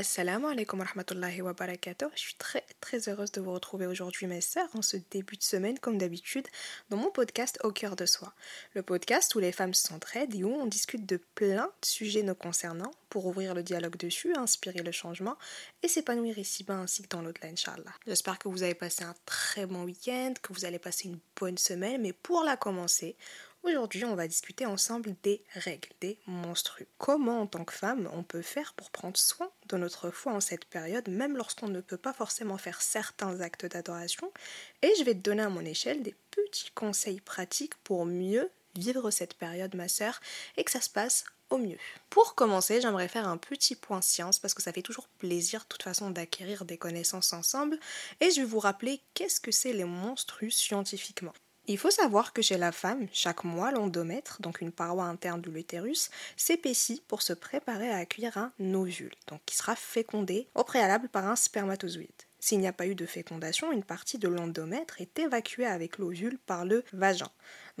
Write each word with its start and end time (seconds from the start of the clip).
Assalamu 0.00 0.46
alaikum 0.46 0.78
wa 0.78 0.86
rahmatullahi 0.86 1.42
wa 1.42 1.52
barakatuh. 1.52 2.06
Je 2.14 2.20
suis 2.20 2.34
très 2.36 2.64
très 2.80 3.10
heureuse 3.10 3.32
de 3.32 3.42
vous 3.42 3.52
retrouver 3.52 3.86
aujourd'hui 3.86 4.26
mes 4.26 4.40
sœurs 4.40 4.70
en 4.72 4.80
ce 4.80 4.96
début 5.10 5.36
de 5.36 5.42
semaine 5.42 5.78
comme 5.78 5.98
d'habitude 5.98 6.48
dans 6.88 6.96
mon 6.96 7.10
podcast 7.10 7.58
Au 7.64 7.70
cœur 7.70 7.96
de 7.96 8.06
soi. 8.06 8.32
Le 8.72 8.82
podcast 8.82 9.34
où 9.34 9.40
les 9.40 9.52
femmes 9.52 9.74
s'entraident 9.74 10.34
et 10.34 10.42
où 10.42 10.54
on 10.54 10.64
discute 10.64 11.04
de 11.04 11.18
plein 11.34 11.66
de 11.66 11.86
sujets 11.86 12.22
nous 12.22 12.34
concernant 12.34 12.92
pour 13.10 13.26
ouvrir 13.26 13.52
le 13.52 13.62
dialogue 13.62 13.98
dessus, 13.98 14.32
inspirer 14.34 14.82
le 14.82 14.90
changement 14.90 15.36
et 15.82 15.88
s'épanouir 15.88 16.38
ici-bas 16.38 16.78
ainsi 16.78 17.02
que 17.02 17.08
dans 17.08 17.20
l'au-delà 17.20 17.48
Inch'Allah. 17.48 17.92
J'espère 18.06 18.38
que 18.38 18.48
vous 18.48 18.62
avez 18.62 18.74
passé 18.74 19.04
un 19.04 19.14
très 19.26 19.66
bon 19.66 19.84
week-end, 19.84 20.32
que 20.40 20.54
vous 20.54 20.64
allez 20.64 20.78
passer 20.78 21.08
une 21.08 21.18
bonne 21.38 21.58
semaine 21.58 22.00
mais 22.00 22.14
pour 22.14 22.42
la 22.42 22.56
commencer, 22.56 23.16
Aujourd'hui, 23.62 24.06
on 24.06 24.14
va 24.14 24.26
discuter 24.26 24.64
ensemble 24.64 25.14
des 25.22 25.44
règles, 25.54 25.90
des 26.00 26.18
monstrues. 26.26 26.88
Comment, 26.96 27.42
en 27.42 27.46
tant 27.46 27.64
que 27.64 27.74
femme, 27.74 28.08
on 28.14 28.22
peut 28.22 28.40
faire 28.40 28.72
pour 28.72 28.90
prendre 28.90 29.18
soin 29.18 29.50
de 29.68 29.76
notre 29.76 30.10
foi 30.10 30.32
en 30.32 30.40
cette 30.40 30.64
période, 30.64 31.08
même 31.08 31.36
lorsqu'on 31.36 31.68
ne 31.68 31.82
peut 31.82 31.98
pas 31.98 32.14
forcément 32.14 32.56
faire 32.56 32.80
certains 32.80 33.40
actes 33.42 33.66
d'adoration? 33.66 34.32
Et 34.80 34.90
je 34.98 35.04
vais 35.04 35.12
te 35.14 35.20
donner 35.20 35.42
à 35.42 35.50
mon 35.50 35.64
échelle 35.64 36.02
des 36.02 36.14
petits 36.30 36.70
conseils 36.74 37.20
pratiques 37.20 37.74
pour 37.84 38.06
mieux 38.06 38.50
vivre 38.76 39.10
cette 39.10 39.34
période, 39.34 39.74
ma 39.74 39.88
sœur, 39.88 40.20
et 40.56 40.64
que 40.64 40.70
ça 40.70 40.80
se 40.80 40.90
passe 40.90 41.24
au 41.50 41.58
mieux. 41.58 41.78
Pour 42.08 42.34
commencer, 42.34 42.80
j'aimerais 42.80 43.08
faire 43.08 43.28
un 43.28 43.36
petit 43.36 43.74
point 43.74 44.00
science 44.00 44.38
parce 44.38 44.54
que 44.54 44.62
ça 44.62 44.72
fait 44.72 44.82
toujours 44.82 45.08
plaisir 45.18 45.62
de 45.62 45.66
toute 45.66 45.82
façon 45.82 46.10
d'acquérir 46.10 46.64
des 46.64 46.78
connaissances 46.78 47.34
ensemble 47.34 47.78
et 48.20 48.30
je 48.30 48.40
vais 48.40 48.46
vous 48.46 48.60
rappeler 48.60 49.02
qu'est-ce 49.14 49.40
que 49.40 49.50
c'est 49.50 49.72
les 49.72 49.84
monstrues 49.84 50.50
scientifiquement. 50.50 51.34
Il 51.70 51.78
faut 51.78 51.92
savoir 51.92 52.32
que 52.32 52.42
chez 52.42 52.58
la 52.58 52.72
femme, 52.72 53.06
chaque 53.12 53.44
mois, 53.44 53.70
l'endomètre, 53.70 54.42
donc 54.42 54.60
une 54.60 54.72
paroi 54.72 55.04
interne 55.04 55.40
de 55.40 55.52
l'utérus, 55.52 56.10
s'épaissit 56.36 57.00
pour 57.06 57.22
se 57.22 57.32
préparer 57.32 57.88
à 57.88 57.98
accueillir 57.98 58.36
un 58.38 58.50
ovule, 58.74 59.14
donc 59.28 59.40
qui 59.46 59.54
sera 59.54 59.76
fécondé 59.76 60.48
au 60.56 60.64
préalable 60.64 61.08
par 61.08 61.28
un 61.28 61.36
spermatozoïde. 61.36 62.10
S'il 62.40 62.58
n'y 62.58 62.66
a 62.66 62.72
pas 62.72 62.88
eu 62.88 62.96
de 62.96 63.06
fécondation, 63.06 63.70
une 63.70 63.84
partie 63.84 64.18
de 64.18 64.26
l'endomètre 64.26 65.00
est 65.00 65.16
évacuée 65.20 65.64
avec 65.64 65.98
l'ovule 65.98 66.40
par 66.40 66.64
le 66.64 66.82
vagin. 66.92 67.30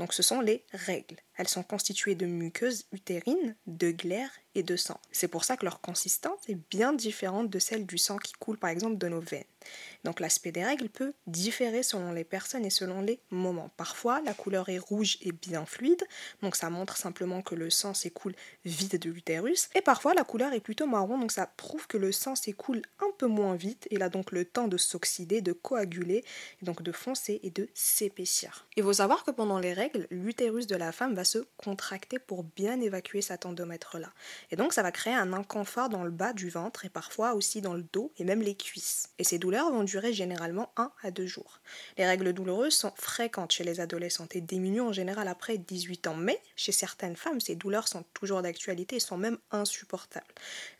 Donc 0.00 0.14
ce 0.14 0.22
sont 0.22 0.40
les 0.40 0.64
règles. 0.72 1.18
Elles 1.36 1.46
sont 1.46 1.62
constituées 1.62 2.14
de 2.14 2.24
muqueuses 2.24 2.86
utérines, 2.90 3.54
de 3.66 3.90
glaire 3.90 4.30
et 4.54 4.62
de 4.62 4.76
sang. 4.76 4.98
C'est 5.12 5.28
pour 5.28 5.44
ça 5.44 5.56
que 5.56 5.64
leur 5.64 5.80
consistance 5.80 6.48
est 6.48 6.58
bien 6.70 6.92
différente 6.92 7.50
de 7.50 7.58
celle 7.58 7.86
du 7.86 7.98
sang 7.98 8.16
qui 8.16 8.32
coule 8.32 8.58
par 8.58 8.70
exemple 8.70 8.98
de 8.98 9.08
nos 9.08 9.20
veines. 9.20 9.44
Donc 10.04 10.20
l'aspect 10.20 10.52
des 10.52 10.64
règles 10.64 10.88
peut 10.88 11.12
différer 11.26 11.82
selon 11.82 12.12
les 12.12 12.24
personnes 12.24 12.64
et 12.64 12.70
selon 12.70 13.02
les 13.02 13.20
moments. 13.30 13.70
Parfois, 13.76 14.20
la 14.22 14.34
couleur 14.34 14.68
est 14.68 14.78
rouge 14.78 15.18
et 15.20 15.32
bien 15.32 15.66
fluide, 15.66 16.02
donc 16.42 16.56
ça 16.56 16.70
montre 16.70 16.96
simplement 16.96 17.42
que 17.42 17.54
le 17.54 17.70
sang 17.70 17.94
s'écoule 17.94 18.34
vite 18.64 18.96
de 18.96 19.10
l'utérus. 19.10 19.68
Et 19.74 19.82
parfois, 19.82 20.14
la 20.14 20.24
couleur 20.24 20.52
est 20.52 20.60
plutôt 20.60 20.86
marron, 20.86 21.18
donc 21.18 21.32
ça 21.32 21.46
prouve 21.46 21.86
que 21.86 21.98
le 21.98 22.12
sang 22.12 22.34
s'écoule 22.34 22.82
un 23.00 23.10
peu 23.18 23.26
moins 23.26 23.54
vite. 23.54 23.86
Il 23.90 24.02
a 24.02 24.08
donc 24.08 24.32
le 24.32 24.44
temps 24.44 24.68
de 24.68 24.76
s'oxyder, 24.76 25.42
de 25.42 25.52
coaguler, 25.52 26.24
donc 26.62 26.82
de 26.82 26.92
foncer 26.92 27.40
et 27.42 27.50
de 27.50 27.68
s'épaissir. 27.74 28.66
Il 28.76 28.82
faut 28.82 28.94
savoir 28.94 29.24
que 29.24 29.30
pendant 29.30 29.58
les 29.58 29.74
règles, 29.74 29.89
l'utérus 30.10 30.66
de 30.66 30.76
la 30.76 30.92
femme 30.92 31.14
va 31.14 31.24
se 31.24 31.38
contracter 31.56 32.18
pour 32.18 32.44
bien 32.44 32.80
évacuer 32.80 33.22
cet 33.22 33.46
endomètre-là. 33.46 34.12
Et 34.50 34.56
donc 34.56 34.72
ça 34.72 34.82
va 34.82 34.92
créer 34.92 35.14
un 35.14 35.32
inconfort 35.32 35.88
dans 35.88 36.04
le 36.04 36.10
bas 36.10 36.32
du 36.32 36.50
ventre 36.50 36.84
et 36.84 36.88
parfois 36.88 37.34
aussi 37.34 37.60
dans 37.60 37.74
le 37.74 37.84
dos 37.92 38.12
et 38.18 38.24
même 38.24 38.42
les 38.42 38.54
cuisses. 38.54 39.08
Et 39.18 39.24
ces 39.24 39.38
douleurs 39.38 39.70
vont 39.70 39.84
durer 39.84 40.12
généralement 40.12 40.72
1 40.76 40.92
à 41.02 41.10
2 41.10 41.26
jours. 41.26 41.60
Les 41.98 42.06
règles 42.06 42.32
douloureuses 42.32 42.74
sont 42.74 42.92
fréquentes 42.96 43.52
chez 43.52 43.64
les 43.64 43.80
adolescentes 43.80 44.36
et 44.36 44.40
diminuent 44.40 44.82
en 44.82 44.92
général 44.92 45.28
après 45.28 45.58
18 45.58 46.06
ans. 46.08 46.16
Mais 46.16 46.40
chez 46.56 46.72
certaines 46.72 47.16
femmes, 47.16 47.40
ces 47.40 47.54
douleurs 47.54 47.88
sont 47.88 48.04
toujours 48.14 48.42
d'actualité 48.42 48.96
et 48.96 49.00
sont 49.00 49.18
même 49.18 49.38
insupportables. 49.50 50.26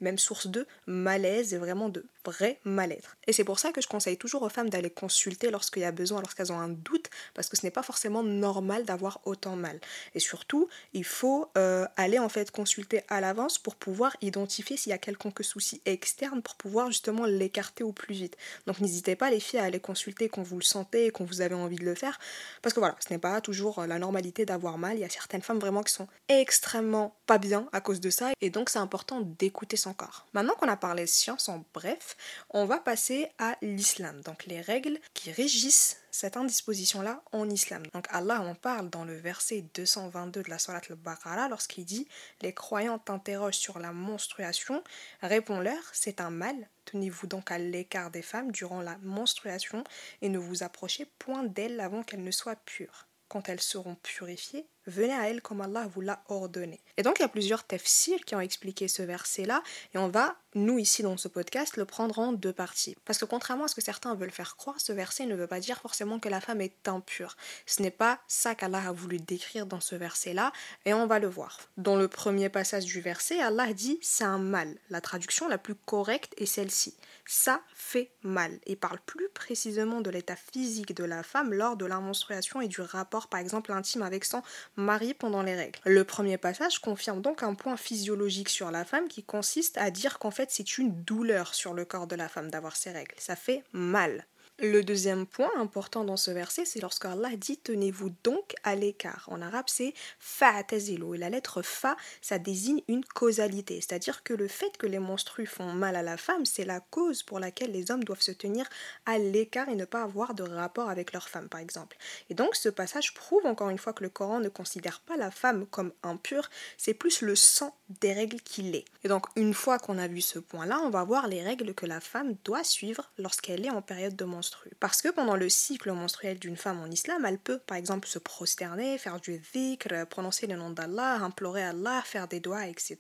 Même 0.01 0.19
source 0.19 0.47
de 0.47 0.67
malaise 0.87 1.55
et 1.55 1.59
vraiment 1.59 1.89
de 1.89 2.05
vrai 2.25 2.61
mal-être. 2.65 3.17
Et 3.27 3.33
c'est 3.33 3.45
pour 3.45 3.59
ça 3.59 3.73
que 3.73 3.81
je 3.81 3.89
conseille 3.89 4.19
toujours 4.19 4.43
aux 4.43 4.49
femmes 4.49 4.71
d'aller 4.71 4.91
consulter 4.91 5.51
lorsqu'il 5.51 5.83
y 5.83 5.87
a 5.87 5.93
besoin, 5.93 6.21
lorsqu'elles 6.21 6.53
ont 6.53 6.59
un 6.59 6.69
doute, 6.69 7.09
parce 7.35 7.49
que 7.49 7.57
ce 7.57 7.65
n'est 7.65 7.71
pas 7.71 7.83
forcément 7.83 8.23
normal 8.23 8.85
d'avoir 8.85 9.00
autant 9.25 9.57
mal. 9.57 9.81
Et 10.15 10.21
surtout, 10.21 10.69
il 10.93 11.05
faut 11.05 11.49
euh, 11.57 11.87
aller 11.97 12.19
en 12.19 12.29
fait 12.29 12.51
consulter 12.51 13.03
à 13.09 13.21
l'avance 13.21 13.59
pour 13.59 13.77
pouvoir 13.77 14.17
identifier 14.21 14.77
s'il 14.77 14.91
y 14.91 14.93
a 14.93 14.99
quelconque 14.99 15.43
souci 15.43 15.81
externe 15.87 16.43
pour 16.43 16.55
pouvoir 16.55 16.89
justement 16.89 17.25
l'écarter 17.27 17.85
au 17.85 17.93
plus 17.93 18.15
vite. 18.15 18.37
Donc 18.67 18.81
n'hésitez 18.81 19.17
pas 19.17 19.31
les 19.31 19.41
filles 19.41 19.61
à 19.61 19.65
aller 19.65 19.81
consulter 19.81 20.29
quand 20.29 20.43
vous 20.43 20.57
le 20.57 20.65
sentez 20.65 21.07
et 21.07 21.11
quand 21.11 21.25
vous 21.25 21.41
avez 21.41 21.55
envie 21.55 21.77
de 21.77 21.85
le 21.85 21.95
faire, 21.95 22.19
parce 22.63 22.75
que 22.75 22.81
voilà, 22.81 22.97
ce 23.01 23.13
n'est 23.13 23.19
pas 23.19 23.41
toujours 23.41 23.81
euh, 23.81 23.87
la 23.87 23.99
normalité 23.99 24.45
d'avoir 24.45 24.79
mal. 24.79 24.97
Il 24.97 25.01
y 25.01 25.05
a 25.05 25.09
certaines 25.09 25.43
femmes 25.43 25.59
vraiment 25.59 25.83
qui 25.83 25.93
sont 25.93 26.09
extrêmement 26.29 27.17
pas 27.31 27.39
bien 27.39 27.69
à 27.71 27.81
cause 27.81 28.01
de 28.01 28.11
ça, 28.11 28.33
et 28.41 28.51
donc 28.51 28.71
c'est 28.71 28.81
important 28.81 29.21
d'écouter 29.21 29.77
son 29.77 29.95
corps. 29.95 30.27
Maintenant 30.33 30.55
qu'on 30.55 30.67
a 30.67 30.77
parlé 30.77 31.07
science 31.07 31.49
en 31.49 31.65
bref, 31.73 32.17
on 32.49 32.65
va 32.65 32.79
passer 32.79 33.29
à 33.39 33.57
l'islam, 33.63 34.21
donc 34.23 34.47
les 34.47 34.61
règles 34.61 34.99
qui 35.15 35.31
régissent 35.31 36.01
cette 36.11 36.37
indisposition-là 36.37 37.23
en 37.31 37.49
islam. 37.49 37.85
Donc 37.95 38.07
Allah 38.11 38.41
en 38.41 38.57
parle 38.57 38.91
dans 38.91 39.05
le 39.05 39.17
verset 39.17 39.65
222 39.77 40.43
de 40.43 40.51
la 40.51 40.59
Salat 40.59 40.81
al-Baqarah 40.91 41.49
lorsqu'il 41.49 41.85
dit 41.85 42.09
Les 42.41 42.53
croyants 42.53 42.99
t'interrogent 42.99 43.55
sur 43.55 43.79
la 43.79 43.93
menstruation, 43.93 44.83
réponds-leur, 45.23 45.85
c'est 45.93 46.21
un 46.21 46.31
mal. 46.31 46.69
Tenez-vous 46.85 47.29
donc 47.29 47.53
à 47.53 47.59
l'écart 47.59 48.11
des 48.11 48.23
femmes 48.23 48.51
durant 48.51 48.83
la 48.83 48.99
menstruation 49.03 49.85
et 50.21 50.31
ne 50.31 50.39
vous 50.39 50.65
approchez 50.65 51.07
point 51.21 51.45
d'elles 51.45 51.79
avant 51.79 52.03
qu'elles 52.03 52.25
ne 52.25 52.33
soient 52.33 52.57
pures. 52.57 53.07
Quand 53.29 53.49
elles 53.49 53.61
seront 53.61 53.95
purifiées, 53.95 54.67
venez 54.87 55.13
à 55.13 55.29
elles 55.29 55.43
comme 55.43 55.61
Allah 55.61 55.87
vous 55.95 56.01
l'a 56.01 56.23
ordonné. 56.29 56.81
Et 56.97 57.03
donc 57.03 57.19
il 57.19 57.23
y 57.23 57.25
a 57.25 57.29
plusieurs 57.29 57.65
tafsirs 57.65 58.25
qui 58.25 58.35
ont 58.35 58.41
expliqué 58.41 58.89
ce 58.89 59.03
verset-là, 59.03 59.63
et 59.95 59.99
on 59.99 60.09
va, 60.09 60.37
nous 60.55 60.79
ici 60.79 61.03
dans 61.03 61.17
ce 61.17 61.29
podcast, 61.29 61.77
le 61.77 61.85
prendre 61.85 62.19
en 62.19 62.33
deux 62.33 62.53
parties. 62.53 62.97
Parce 63.05 63.19
que 63.19 63.25
contrairement 63.25 63.65
à 63.65 63.69
ce 63.69 63.75
que 63.75 63.81
certains 63.81 64.15
veulent 64.15 64.31
faire 64.31 64.57
croire, 64.57 64.81
ce 64.81 64.93
verset 64.93 65.27
ne 65.27 65.35
veut 65.35 65.47
pas 65.47 65.61
dire 65.61 65.79
forcément 65.81 66.19
que 66.19 66.29
la 66.29 66.41
femme 66.41 66.61
est 66.61 66.89
impure. 66.89 67.37
Ce 67.67 67.83
n'est 67.83 67.91
pas 67.91 68.21
ça 68.27 68.55
qu'Allah 68.55 68.89
a 68.89 68.93
voulu 68.93 69.19
décrire 69.19 69.67
dans 69.67 69.81
ce 69.81 69.95
verset-là, 69.95 70.53
et 70.85 70.95
on 70.95 71.07
va 71.07 71.19
le 71.19 71.29
voir. 71.29 71.61
Dans 71.77 71.97
le 71.97 72.09
premier 72.09 72.49
passage 72.49 72.85
du 72.85 73.01
verset, 73.01 73.41
Allah 73.41 73.73
dit 73.73 73.99
c'est 74.03 74.25
un 74.25 74.39
mal. 74.39 74.77
La 74.89 75.01
traduction 75.01 75.49
la 75.49 75.59
plus 75.59 75.75
correcte 75.75 76.35
est 76.37 76.47
celle-ci. 76.47 76.97
Ça 77.27 77.61
fait 77.75 78.11
mal, 78.23 78.59
et 78.67 78.77
parle 78.77 78.99
plus 79.07 79.29
précisément 79.29 80.01
de 80.01 80.11
l'état 80.11 80.37
physique 80.37 80.95
de 80.95 81.05
la 81.05 81.23
femme 81.23 81.53
lors 81.53 81.77
de 81.77 81.87
la 81.87 82.01
menstruation 82.01 82.61
et 82.61 82.69
du 82.69 82.81
rapport 82.81 83.29
par 83.29 83.41
exemple 83.41 83.73
intime 83.73 84.03
avec 84.03 84.25
son 84.25 84.43
mari 84.81 85.15
pendant 85.15 85.43
les 85.43 85.55
règles. 85.55 85.79
Le 85.85 86.05
premier 86.05 86.39
passage 86.39 86.81
confirme 86.81 87.21
donc 87.21 87.43
un 87.43 87.55
point 87.55 87.77
physiologique 87.77 88.49
sur 88.49 88.71
la 88.71 88.85
femme 88.85 89.09
qui 89.09 89.23
consiste 89.23 89.79
à 89.79 89.91
dire 89.91 90.19
qu'en 90.19 90.31
fait 90.31 90.51
c'est 90.51 90.79
une 90.79 91.03
douleur 91.05 91.55
sur 91.55 91.75
le 91.75 91.85
corps 91.85 92.07
de 92.07 92.17
la 92.17 92.29
femme 92.29 92.51
d'avoir 92.51 92.77
ses 92.77 92.91
règles. 92.91 93.15
Ça 93.19 93.37
fait 93.37 93.63
mal. 93.73 94.27
Le 94.63 94.83
deuxième 94.83 95.25
point 95.25 95.51
important 95.57 96.05
dans 96.05 96.19
ce 96.19 96.31
verset, 96.31 96.67
c'est 96.67 96.83
lorsque 96.83 97.07
Allah 97.07 97.31
dit 97.35 97.57
tenez-vous 97.57 98.13
donc 98.25 98.55
à 98.63 98.75
l'écart. 98.75 99.27
En 99.31 99.41
arabe, 99.41 99.65
c'est 99.69 99.95
fa'tazilu. 100.19 101.15
Et 101.15 101.19
la 101.19 101.31
lettre 101.31 101.63
fa, 101.63 101.97
ça 102.21 102.39
désigne 102.39 102.83
une 102.87 103.03
causalité. 103.03 103.81
C'est-à-dire 103.81 104.23
que 104.23 104.35
le 104.35 104.49
fait 104.49 104.77
que 104.77 104.87
les 104.87 104.99
menstrues 104.99 105.47
font 105.47 105.73
mal 105.73 105.97
à 105.97 106.03
la 106.03 106.19
femme, 106.19 106.45
c'est 106.45 106.67
la 106.67 106.81
cause 106.81 107.23
pour 107.23 107.41
laquelle 107.41 107.73
les 107.73 107.91
hommes 107.91 108.05
doivent 108.05 108.21
se 108.21 108.33
tenir 108.33 108.67
à 109.07 109.17
l'écart 109.17 109.71
et 109.71 109.77
ne 109.77 109.87
pas 109.87 110.03
avoir 110.03 110.35
de 110.35 110.43
rapport 110.43 110.91
avec 110.91 111.15
leur 111.15 111.31
femme, 111.31 111.49
par 111.49 111.61
exemple. 111.61 111.97
Et 112.29 112.35
donc, 112.35 112.55
ce 112.55 112.69
passage 112.69 113.15
prouve 113.15 113.47
encore 113.47 113.71
une 113.71 113.79
fois 113.79 113.95
que 113.95 114.03
le 114.03 114.11
Coran 114.11 114.41
ne 114.41 114.51
considère 114.51 115.01
pas 115.01 115.17
la 115.17 115.31
femme 115.31 115.65
comme 115.69 115.93
impure, 116.03 116.51
c'est 116.77 116.93
plus 116.93 117.23
le 117.23 117.35
sang 117.35 117.75
des 118.01 118.13
règles 118.13 118.43
qu'il 118.43 118.77
est. 118.77 118.85
Et 119.05 119.09
donc, 119.09 119.25
une 119.37 119.55
fois 119.55 119.79
qu'on 119.79 119.97
a 119.97 120.07
vu 120.07 120.21
ce 120.21 120.39
point-là, 120.39 120.81
on 120.85 120.91
va 120.91 121.03
voir 121.03 121.29
les 121.29 121.43
règles 121.43 121.73
que 121.73 121.87
la 121.87 122.01
femme 122.01 122.37
doit 122.45 122.63
suivre 122.63 123.11
lorsqu'elle 123.17 123.65
est 123.65 123.71
en 123.71 123.81
période 123.81 124.17
de 124.17 124.25
menstruation. 124.27 124.50
Parce 124.79 125.03
que 125.03 125.09
pendant 125.09 125.37
le 125.37 125.49
cycle 125.49 125.93
menstruel 125.93 126.39
d'une 126.39 126.57
femme 126.57 126.81
en 126.81 126.87
islam, 126.87 127.25
elle 127.25 127.39
peut 127.39 127.59
par 127.59 127.77
exemple 127.77 128.09
se 128.09 128.19
prosterner, 128.19 128.99
faire 128.99 129.21
du 129.21 129.39
dhikr, 129.53 130.07
prononcer 130.09 130.47
le 130.47 130.57
nom 130.57 130.71
d'Allah, 130.71 131.17
implorer 131.17 131.63
Allah, 131.63 132.03
faire 132.05 132.29
des 132.29 132.41
doigts, 132.41 132.67
etc. 132.67 132.99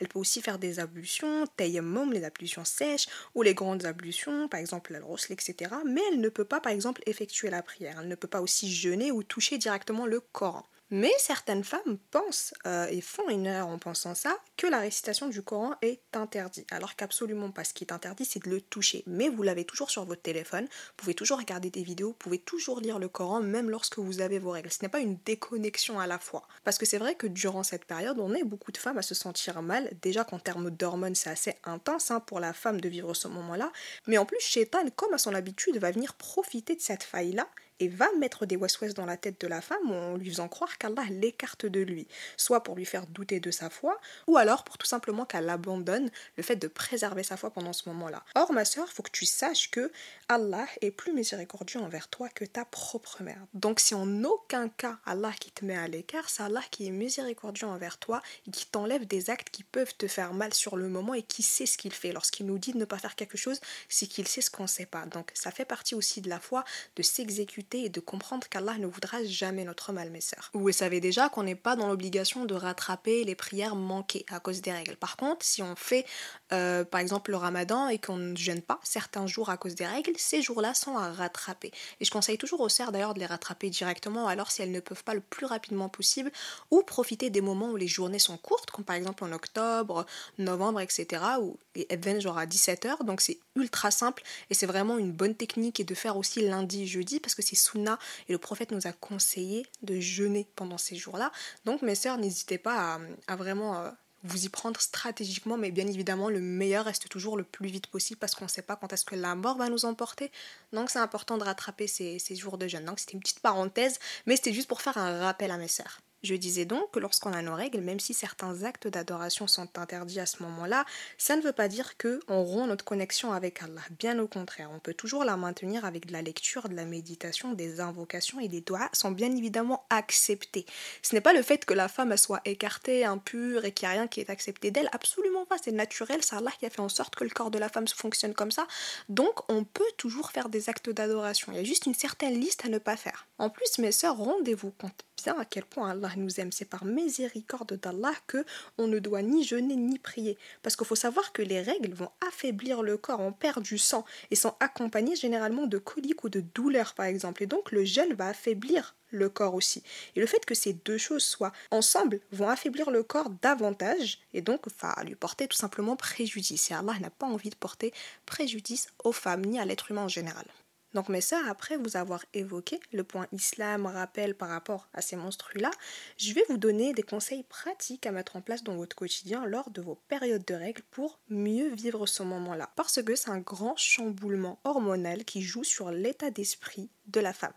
Elle 0.00 0.08
peut 0.08 0.18
aussi 0.18 0.42
faire 0.42 0.58
des 0.58 0.80
ablutions, 0.80 1.46
tayammum, 1.56 2.12
les 2.12 2.24
ablutions 2.24 2.64
sèches, 2.64 3.06
ou 3.34 3.42
les 3.42 3.54
grandes 3.54 3.84
ablutions, 3.84 4.48
par 4.48 4.60
exemple 4.60 4.94
al 4.94 5.04
etc. 5.30 5.74
Mais 5.86 6.02
elle 6.10 6.20
ne 6.20 6.28
peut 6.28 6.44
pas 6.44 6.60
par 6.60 6.72
exemple 6.72 7.02
effectuer 7.06 7.50
la 7.50 7.62
prière. 7.62 7.98
Elle 8.00 8.08
ne 8.08 8.14
peut 8.14 8.28
pas 8.28 8.40
aussi 8.40 8.72
jeûner 8.72 9.12
ou 9.12 9.22
toucher 9.22 9.58
directement 9.58 10.06
le 10.06 10.20
Coran. 10.20 10.64
Mais 10.94 11.10
certaines 11.16 11.64
femmes 11.64 11.96
pensent 12.10 12.52
euh, 12.66 12.86
et 12.90 13.00
font 13.00 13.26
une 13.30 13.46
erreur 13.46 13.68
en 13.68 13.78
pensant 13.78 14.14
ça, 14.14 14.36
que 14.58 14.66
la 14.66 14.78
récitation 14.78 15.26
du 15.26 15.40
Coran 15.40 15.74
est 15.80 16.02
interdite. 16.12 16.70
Alors 16.70 16.96
qu'absolument 16.96 17.50
pas. 17.50 17.64
Ce 17.64 17.72
qui 17.72 17.82
est 17.82 17.92
interdit, 17.92 18.26
c'est 18.26 18.44
de 18.44 18.50
le 18.50 18.60
toucher. 18.60 19.02
Mais 19.06 19.30
vous 19.30 19.42
l'avez 19.42 19.64
toujours 19.64 19.90
sur 19.90 20.04
votre 20.04 20.20
téléphone, 20.20 20.64
vous 20.64 20.92
pouvez 20.98 21.14
toujours 21.14 21.38
regarder 21.38 21.70
des 21.70 21.82
vidéos, 21.82 22.08
vous 22.08 22.14
pouvez 22.14 22.36
toujours 22.36 22.80
lire 22.80 22.98
le 22.98 23.08
Coran, 23.08 23.40
même 23.40 23.70
lorsque 23.70 23.98
vous 23.98 24.20
avez 24.20 24.38
vos 24.38 24.50
règles. 24.50 24.70
Ce 24.70 24.82
n'est 24.82 24.90
pas 24.90 25.00
une 25.00 25.16
déconnexion 25.24 25.98
à 25.98 26.06
la 26.06 26.18
fois. 26.18 26.46
Parce 26.62 26.76
que 26.76 26.84
c'est 26.84 26.98
vrai 26.98 27.14
que 27.14 27.26
durant 27.26 27.62
cette 27.62 27.86
période, 27.86 28.18
on 28.18 28.34
est 28.34 28.44
beaucoup 28.44 28.70
de 28.70 28.76
femmes 28.76 28.98
à 28.98 29.02
se 29.02 29.14
sentir 29.14 29.62
mal. 29.62 29.90
Déjà 30.02 30.24
qu'en 30.24 30.38
termes 30.38 30.70
d'hormones, 30.70 31.14
c'est 31.14 31.30
assez 31.30 31.54
intense 31.64 32.10
hein, 32.10 32.20
pour 32.20 32.38
la 32.38 32.52
femme 32.52 32.82
de 32.82 32.90
vivre 32.90 33.14
ce 33.14 33.28
moment-là. 33.28 33.72
Mais 34.06 34.18
en 34.18 34.26
plus, 34.26 34.40
Shaitan, 34.40 34.86
comme 34.94 35.14
à 35.14 35.18
son 35.18 35.34
habitude, 35.34 35.78
va 35.78 35.90
venir 35.90 36.12
profiter 36.12 36.76
de 36.76 36.82
cette 36.82 37.02
faille-là 37.02 37.48
et 37.80 37.88
va 37.88 38.08
mettre 38.18 38.46
des 38.46 38.56
waswas 38.56 38.94
dans 38.94 39.06
la 39.06 39.16
tête 39.16 39.40
de 39.40 39.46
la 39.46 39.60
femme 39.60 39.90
en 39.90 40.16
lui 40.16 40.30
faisant 40.30 40.48
croire 40.48 40.78
qu'Allah 40.78 41.04
l'écarte 41.10 41.66
de 41.66 41.80
lui, 41.80 42.06
soit 42.36 42.62
pour 42.62 42.74
lui 42.74 42.84
faire 42.84 43.06
douter 43.06 43.40
de 43.40 43.50
sa 43.50 43.70
foi, 43.70 43.98
ou 44.26 44.36
alors 44.36 44.64
pour 44.64 44.78
tout 44.78 44.86
simplement 44.86 45.24
qu'elle 45.24 45.48
abandonne 45.48 46.10
le 46.36 46.42
fait 46.42 46.56
de 46.56 46.68
préserver 46.68 47.22
sa 47.22 47.36
foi 47.36 47.50
pendant 47.50 47.72
ce 47.72 47.88
moment-là. 47.88 48.24
Or, 48.34 48.52
ma 48.52 48.62
il 48.62 48.92
faut 48.92 49.02
que 49.02 49.10
tu 49.10 49.26
saches 49.26 49.70
que 49.70 49.90
Allah 50.28 50.66
est 50.80 50.90
plus 50.90 51.12
miséricordieux 51.12 51.80
envers 51.80 52.08
toi 52.08 52.28
que 52.28 52.44
ta 52.44 52.64
propre 52.64 53.22
mère. 53.22 53.44
Donc, 53.54 53.80
si 53.80 53.94
en 53.94 54.24
aucun 54.24 54.68
cas 54.68 54.98
Allah 55.04 55.32
qui 55.38 55.50
te 55.50 55.64
met 55.64 55.76
à 55.76 55.88
l'écart, 55.88 56.30
c'est 56.30 56.42
Allah 56.42 56.62
qui 56.70 56.86
est 56.86 56.90
miséricordieux 56.90 57.66
envers 57.66 57.98
toi 57.98 58.22
et 58.46 58.50
qui 58.50 58.66
t'enlève 58.66 59.06
des 59.06 59.30
actes 59.30 59.50
qui 59.50 59.64
peuvent 59.64 59.94
te 59.96 60.06
faire 60.06 60.32
mal 60.32 60.54
sur 60.54 60.76
le 60.76 60.88
moment 60.88 61.14
et 61.14 61.22
qui 61.22 61.42
sait 61.42 61.66
ce 61.66 61.76
qu'il 61.76 61.92
fait. 61.92 62.12
Lorsqu'il 62.12 62.46
nous 62.46 62.58
dit 62.58 62.72
de 62.72 62.78
ne 62.78 62.84
pas 62.84 62.98
faire 62.98 63.16
quelque 63.16 63.36
chose, 63.36 63.60
c'est 63.88 64.06
qu'il 64.06 64.28
sait 64.28 64.40
ce 64.40 64.50
qu'on 64.50 64.64
ne 64.64 64.68
sait 64.68 64.86
pas. 64.86 65.04
Donc, 65.06 65.30
ça 65.34 65.50
fait 65.50 65.64
partie 65.64 65.94
aussi 65.94 66.20
de 66.20 66.28
la 66.28 66.40
foi 66.40 66.64
de 66.96 67.02
s'exécuter 67.02 67.61
et 67.72 67.88
de 67.88 68.00
comprendre 68.00 68.46
qu'Allah 68.48 68.78
ne 68.78 68.86
voudra 68.86 69.24
jamais 69.24 69.64
notre 69.64 69.92
mal. 69.92 70.12
Vous 70.52 70.72
savez 70.72 71.00
déjà 71.00 71.28
qu'on 71.28 71.42
n'est 71.42 71.54
pas 71.54 71.76
dans 71.76 71.86
l'obligation 71.86 72.44
de 72.44 72.54
rattraper 72.54 73.24
les 73.24 73.34
prières 73.34 73.76
manquées 73.76 74.24
à 74.28 74.40
cause 74.40 74.60
des 74.60 74.72
règles. 74.72 74.96
Par 74.96 75.16
contre, 75.16 75.44
si 75.44 75.62
on 75.62 75.76
fait 75.76 76.04
euh, 76.52 76.84
par 76.84 77.00
exemple 77.00 77.30
le 77.30 77.36
ramadan 77.36 77.88
et 77.88 77.98
qu'on 77.98 78.16
ne 78.16 78.36
jeûne 78.36 78.62
pas 78.62 78.80
certains 78.82 79.26
jours 79.26 79.50
à 79.50 79.56
cause 79.56 79.74
des 79.74 79.86
règles, 79.86 80.12
ces 80.16 80.42
jours-là 80.42 80.74
sont 80.74 80.96
à 80.96 81.12
rattraper. 81.12 81.70
Et 82.00 82.04
je 82.04 82.10
conseille 82.10 82.38
toujours 82.38 82.60
aux 82.60 82.68
sœurs 82.68 82.92
d'ailleurs 82.92 83.14
de 83.14 83.20
les 83.20 83.26
rattraper 83.26 83.70
directement, 83.70 84.26
alors 84.26 84.50
si 84.50 84.62
elles 84.62 84.72
ne 84.72 84.80
peuvent 84.80 85.04
pas 85.04 85.14
le 85.14 85.20
plus 85.20 85.46
rapidement 85.46 85.88
possible, 85.88 86.30
ou 86.70 86.82
profiter 86.82 87.30
des 87.30 87.40
moments 87.40 87.70
où 87.70 87.76
les 87.76 87.86
journées 87.86 88.18
sont 88.18 88.36
courtes, 88.36 88.70
comme 88.70 88.84
par 88.84 88.96
exemple 88.96 89.24
en 89.24 89.32
octobre, 89.32 90.06
novembre, 90.38 90.80
etc., 90.80 91.22
où 91.40 91.56
les 91.74 91.86
events 91.90 92.20
genre 92.20 92.38
à 92.38 92.46
17h, 92.46 93.04
donc 93.04 93.20
c'est 93.20 93.38
ultra 93.56 93.90
simple 93.90 94.22
et 94.50 94.54
c'est 94.54 94.66
vraiment 94.66 94.98
une 94.98 95.12
bonne 95.12 95.34
technique 95.34 95.80
et 95.80 95.84
de 95.84 95.94
faire 95.94 96.16
aussi 96.16 96.46
lundi, 96.46 96.86
jeudi, 96.86 97.20
parce 97.20 97.34
que 97.34 97.42
sunna 97.56 97.98
et 98.28 98.32
le 98.32 98.38
prophète 98.38 98.72
nous 98.72 98.86
a 98.86 98.92
conseillé 98.92 99.66
de 99.82 100.00
jeûner 100.00 100.48
pendant 100.56 100.78
ces 100.78 100.96
jours-là. 100.96 101.32
Donc 101.64 101.82
mes 101.82 101.94
sœurs, 101.94 102.18
n'hésitez 102.18 102.58
pas 102.58 102.98
à, 103.26 103.36
vraiment... 103.36 103.78
Euh, 103.78 103.90
vous 104.24 104.44
y 104.44 104.48
prendre 104.48 104.80
stratégiquement, 104.80 105.56
mais 105.56 105.72
bien 105.72 105.88
évidemment, 105.88 106.28
le 106.28 106.40
meilleur 106.40 106.84
reste 106.84 107.08
toujours 107.08 107.36
le 107.36 107.42
plus 107.42 107.68
vite 107.68 107.88
possible 107.88 108.20
parce 108.20 108.36
qu'on 108.36 108.44
ne 108.44 108.50
sait 108.50 108.62
pas 108.62 108.76
quand 108.76 108.92
est-ce 108.92 109.04
que 109.04 109.16
la 109.16 109.34
mort 109.34 109.56
va 109.56 109.68
nous 109.68 109.84
emporter. 109.84 110.30
Donc, 110.72 110.90
c'est 110.90 111.00
important 111.00 111.38
de 111.38 111.42
rattraper 111.42 111.88
ces, 111.88 112.20
ces 112.20 112.36
jours 112.36 112.56
de 112.56 112.68
jeûne. 112.68 112.84
Donc, 112.84 113.00
c'était 113.00 113.14
une 113.14 113.20
petite 113.20 113.40
parenthèse, 113.40 113.98
mais 114.26 114.36
c'était 114.36 114.52
juste 114.52 114.68
pour 114.68 114.80
faire 114.80 114.96
un 114.96 115.18
rappel 115.18 115.50
à 115.50 115.56
mes 115.56 115.66
sœurs. 115.66 116.00
Je 116.22 116.36
disais 116.36 116.64
donc 116.64 116.92
que 116.92 117.00
lorsqu'on 117.00 117.32
a 117.32 117.42
nos 117.42 117.54
règles, 117.54 117.80
même 117.80 117.98
si 117.98 118.14
certains 118.14 118.62
actes 118.62 118.86
d'adoration 118.86 119.48
sont 119.48 119.76
interdits 119.76 120.20
à 120.20 120.26
ce 120.26 120.42
moment-là, 120.44 120.84
ça 121.18 121.34
ne 121.34 121.42
veut 121.42 121.52
pas 121.52 121.66
dire 121.66 121.96
que 121.96 122.20
on 122.28 122.44
rompt 122.44 122.68
notre 122.68 122.84
connexion 122.84 123.32
avec 123.32 123.60
Allah. 123.60 123.80
Bien 123.98 124.18
au 124.20 124.28
contraire, 124.28 124.70
on 124.72 124.78
peut 124.78 124.94
toujours 124.94 125.24
la 125.24 125.36
maintenir 125.36 125.84
avec 125.84 126.06
de 126.06 126.12
la 126.12 126.22
lecture, 126.22 126.68
de 126.68 126.74
la 126.74 126.84
méditation, 126.84 127.54
des 127.54 127.80
invocations 127.80 128.38
et 128.38 128.46
des 128.46 128.60
doigts 128.60 128.88
sont 128.92 129.10
bien 129.10 129.34
évidemment 129.34 129.84
acceptés. 129.90 130.64
Ce 131.02 131.12
n'est 131.14 131.20
pas 131.20 131.32
le 131.32 131.42
fait 131.42 131.64
que 131.64 131.74
la 131.74 131.88
femme 131.88 132.16
soit 132.16 132.40
écartée, 132.44 133.04
impure 133.04 133.64
et 133.64 133.72
qu'il 133.72 133.88
n'y 133.88 133.94
a 133.94 133.98
rien 133.98 134.06
qui 134.06 134.20
est 134.20 134.30
accepté 134.30 134.70
d'elle, 134.70 134.88
absolument 134.92 135.44
pas, 135.44 135.56
c'est 135.62 135.72
naturel, 135.72 136.22
c'est 136.22 136.36
Allah 136.36 136.52
qui 136.58 136.66
a 136.66 136.70
fait 136.70 136.80
en 136.80 136.88
sorte 136.88 137.16
que 137.16 137.24
le 137.24 137.30
corps 137.30 137.50
de 137.50 137.58
la 137.58 137.68
femme 137.68 137.88
fonctionne 137.88 138.34
comme 138.34 138.52
ça. 138.52 138.68
Donc 139.08 139.50
on 139.50 139.64
peut 139.64 139.82
toujours 139.96 140.30
faire 140.30 140.48
des 140.48 140.68
actes 140.68 140.90
d'adoration. 140.90 141.50
Il 141.50 141.56
y 141.56 141.60
a 141.60 141.64
juste 141.64 141.86
une 141.86 141.94
certaine 141.94 142.38
liste 142.38 142.64
à 142.64 142.68
ne 142.68 142.78
pas 142.78 142.96
faire. 142.96 143.26
En 143.38 143.50
plus, 143.50 143.78
mes 143.78 143.90
sœurs, 143.90 144.16
rendez-vous 144.16 144.70
compte 144.70 145.04
à 145.30 145.44
quel 145.44 145.64
point 145.64 145.90
Allah 145.90 146.10
nous 146.16 146.40
aime. 146.40 146.52
C'est 146.52 146.64
par 146.64 146.84
miséricorde 146.84 147.78
d'Allah 147.80 148.14
que 148.26 148.44
on 148.78 148.86
ne 148.86 148.98
doit 148.98 149.22
ni 149.22 149.44
jeûner 149.44 149.76
ni 149.76 149.98
prier. 149.98 150.38
Parce 150.62 150.76
qu'il 150.76 150.86
faut 150.86 150.94
savoir 150.94 151.32
que 151.32 151.42
les 151.42 151.60
règles 151.60 151.94
vont 151.94 152.10
affaiblir 152.26 152.82
le 152.82 152.96
corps, 152.96 153.20
on 153.20 153.32
perd 153.32 153.62
du 153.62 153.78
sang 153.78 154.04
et 154.30 154.36
sont 154.36 154.54
accompagnées 154.60 155.16
généralement 155.16 155.66
de 155.66 155.78
coliques 155.78 156.24
ou 156.24 156.28
de 156.28 156.40
douleurs 156.40 156.94
par 156.94 157.06
exemple. 157.06 157.42
Et 157.42 157.46
donc 157.46 157.72
le 157.72 157.84
jeûne 157.84 158.14
va 158.14 158.28
affaiblir 158.28 158.94
le 159.10 159.28
corps 159.28 159.54
aussi. 159.54 159.82
Et 160.16 160.20
le 160.20 160.26
fait 160.26 160.44
que 160.44 160.54
ces 160.54 160.72
deux 160.72 160.98
choses 160.98 161.24
soient 161.24 161.52
ensemble 161.70 162.20
vont 162.32 162.48
affaiblir 162.48 162.90
le 162.90 163.02
corps 163.02 163.30
davantage 163.42 164.18
et 164.32 164.40
donc 164.40 164.66
va 164.80 164.94
lui 165.04 165.14
porter 165.14 165.46
tout 165.46 165.56
simplement 165.56 165.96
préjudice. 165.96 166.70
Et 166.70 166.74
Allah 166.74 166.94
n'a 167.00 167.10
pas 167.10 167.26
envie 167.26 167.50
de 167.50 167.56
porter 167.56 167.92
préjudice 168.26 168.88
aux 169.04 169.12
femmes 169.12 169.44
ni 169.44 169.60
à 169.60 169.64
l'être 169.64 169.90
humain 169.90 170.04
en 170.04 170.08
général. 170.08 170.46
Donc 170.94 171.08
mes 171.08 171.20
sœurs, 171.20 171.48
après 171.48 171.76
vous 171.76 171.96
avoir 171.96 172.24
évoqué 172.34 172.80
le 172.92 173.04
point 173.04 173.26
islam 173.32 173.86
rappel 173.86 174.34
par 174.34 174.48
rapport 174.48 174.88
à 174.92 175.00
ces 175.00 175.16
monstrues-là, 175.16 175.70
je 176.18 176.34
vais 176.34 176.44
vous 176.48 176.58
donner 176.58 176.92
des 176.92 177.02
conseils 177.02 177.44
pratiques 177.44 178.06
à 178.06 178.12
mettre 178.12 178.36
en 178.36 178.42
place 178.42 178.62
dans 178.62 178.76
votre 178.76 178.96
quotidien 178.96 179.46
lors 179.46 179.70
de 179.70 179.80
vos 179.80 179.96
périodes 180.08 180.44
de 180.44 180.54
règles 180.54 180.82
pour 180.90 181.20
mieux 181.28 181.74
vivre 181.74 182.06
ce 182.06 182.22
moment-là. 182.22 182.70
Parce 182.76 183.02
que 183.02 183.14
c'est 183.14 183.30
un 183.30 183.38
grand 183.38 183.76
chamboulement 183.76 184.60
hormonal 184.64 185.24
qui 185.24 185.42
joue 185.42 185.64
sur 185.64 185.90
l'état 185.90 186.30
d'esprit 186.30 186.90
de 187.06 187.20
la 187.20 187.32
femme. 187.32 187.52